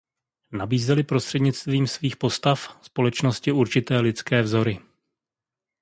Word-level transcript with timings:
Nabízely 0.51 1.03
prostřednictvím 1.03 1.87
svých 1.87 2.15
postav 2.17 2.79
společnosti 2.81 3.51
určité 3.51 3.99
lidské 3.99 4.41
vzory. 4.41 4.79